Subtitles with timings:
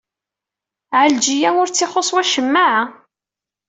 [0.99, 2.69] Ɛelǧiya ur tt-ixuṣṣ wacemma?